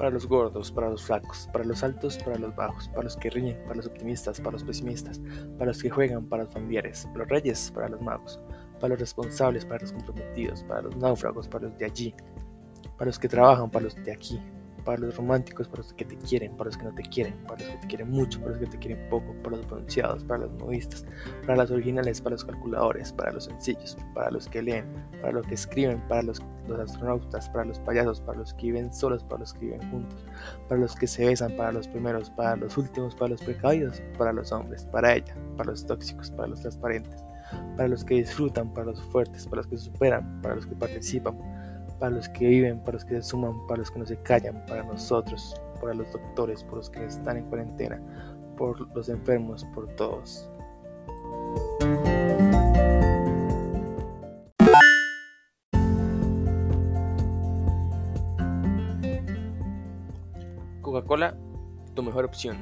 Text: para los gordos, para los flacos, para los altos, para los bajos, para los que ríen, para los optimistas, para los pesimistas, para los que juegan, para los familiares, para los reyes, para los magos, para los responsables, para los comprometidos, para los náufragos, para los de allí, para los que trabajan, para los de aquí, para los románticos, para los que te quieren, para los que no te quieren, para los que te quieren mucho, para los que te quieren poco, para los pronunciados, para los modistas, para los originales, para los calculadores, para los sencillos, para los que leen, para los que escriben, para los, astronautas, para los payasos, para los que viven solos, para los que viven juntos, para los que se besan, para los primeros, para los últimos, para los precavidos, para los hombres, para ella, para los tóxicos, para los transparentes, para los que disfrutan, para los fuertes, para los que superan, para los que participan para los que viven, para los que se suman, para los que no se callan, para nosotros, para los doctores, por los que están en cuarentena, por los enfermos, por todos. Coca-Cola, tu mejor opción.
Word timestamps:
para 0.00 0.12
los 0.12 0.26
gordos, 0.26 0.72
para 0.72 0.88
los 0.88 1.02
flacos, 1.02 1.46
para 1.52 1.62
los 1.62 1.82
altos, 1.82 2.16
para 2.24 2.38
los 2.38 2.56
bajos, 2.56 2.88
para 2.88 3.02
los 3.02 3.18
que 3.18 3.28
ríen, 3.28 3.62
para 3.64 3.74
los 3.74 3.86
optimistas, 3.86 4.40
para 4.40 4.52
los 4.52 4.64
pesimistas, 4.64 5.20
para 5.58 5.66
los 5.66 5.82
que 5.82 5.90
juegan, 5.90 6.24
para 6.24 6.44
los 6.44 6.54
familiares, 6.54 7.04
para 7.08 7.18
los 7.18 7.28
reyes, 7.28 7.70
para 7.74 7.86
los 7.90 8.00
magos, 8.00 8.40
para 8.80 8.88
los 8.92 8.98
responsables, 8.98 9.66
para 9.66 9.80
los 9.82 9.92
comprometidos, 9.92 10.64
para 10.64 10.80
los 10.80 10.96
náufragos, 10.96 11.48
para 11.48 11.68
los 11.68 11.76
de 11.76 11.84
allí, 11.84 12.14
para 12.96 13.10
los 13.10 13.18
que 13.18 13.28
trabajan, 13.28 13.70
para 13.70 13.84
los 13.84 13.94
de 13.94 14.10
aquí, 14.10 14.40
para 14.84 14.98
los 14.98 15.16
románticos, 15.16 15.68
para 15.68 15.82
los 15.82 15.92
que 15.92 16.04
te 16.04 16.16
quieren, 16.16 16.56
para 16.56 16.68
los 16.68 16.76
que 16.76 16.84
no 16.84 16.94
te 16.94 17.02
quieren, 17.02 17.34
para 17.46 17.60
los 17.60 17.68
que 17.68 17.76
te 17.78 17.86
quieren 17.86 18.10
mucho, 18.10 18.40
para 18.40 18.52
los 18.52 18.60
que 18.60 18.66
te 18.66 18.78
quieren 18.78 19.08
poco, 19.08 19.34
para 19.42 19.56
los 19.56 19.66
pronunciados, 19.66 20.24
para 20.24 20.40
los 20.40 20.52
modistas, 20.52 21.04
para 21.46 21.62
los 21.62 21.70
originales, 21.70 22.20
para 22.20 22.34
los 22.34 22.44
calculadores, 22.44 23.12
para 23.12 23.32
los 23.32 23.44
sencillos, 23.44 23.96
para 24.14 24.30
los 24.30 24.48
que 24.48 24.62
leen, 24.62 24.86
para 25.20 25.32
los 25.32 25.46
que 25.46 25.54
escriben, 25.54 26.00
para 26.08 26.22
los, 26.22 26.42
astronautas, 26.80 27.48
para 27.50 27.64
los 27.64 27.78
payasos, 27.80 28.20
para 28.20 28.38
los 28.38 28.54
que 28.54 28.66
viven 28.66 28.92
solos, 28.92 29.24
para 29.24 29.40
los 29.40 29.52
que 29.54 29.66
viven 29.66 29.90
juntos, 29.90 30.24
para 30.68 30.80
los 30.80 30.94
que 30.94 31.06
se 31.06 31.26
besan, 31.26 31.56
para 31.56 31.72
los 31.72 31.88
primeros, 31.88 32.30
para 32.30 32.56
los 32.56 32.76
últimos, 32.76 33.14
para 33.14 33.30
los 33.30 33.42
precavidos, 33.42 34.02
para 34.16 34.32
los 34.32 34.52
hombres, 34.52 34.84
para 34.86 35.14
ella, 35.14 35.36
para 35.56 35.70
los 35.70 35.84
tóxicos, 35.84 36.30
para 36.30 36.48
los 36.48 36.60
transparentes, 36.60 37.24
para 37.76 37.88
los 37.88 38.04
que 38.04 38.14
disfrutan, 38.14 38.72
para 38.72 38.86
los 38.86 39.02
fuertes, 39.04 39.46
para 39.46 39.62
los 39.62 39.66
que 39.66 39.78
superan, 39.78 40.40
para 40.42 40.56
los 40.56 40.66
que 40.66 40.76
participan 40.76 41.36
para 42.00 42.12
los 42.12 42.28
que 42.30 42.48
viven, 42.48 42.80
para 42.80 42.94
los 42.94 43.04
que 43.04 43.16
se 43.16 43.22
suman, 43.22 43.66
para 43.66 43.80
los 43.80 43.90
que 43.90 43.98
no 43.98 44.06
se 44.06 44.16
callan, 44.22 44.64
para 44.66 44.82
nosotros, 44.82 45.54
para 45.80 45.92
los 45.92 46.10
doctores, 46.10 46.64
por 46.64 46.78
los 46.78 46.88
que 46.88 47.04
están 47.04 47.36
en 47.36 47.44
cuarentena, 47.44 48.00
por 48.56 48.80
los 48.96 49.10
enfermos, 49.10 49.64
por 49.74 49.86
todos. 49.96 50.50
Coca-Cola, 60.80 61.36
tu 61.94 62.02
mejor 62.02 62.24
opción. 62.24 62.56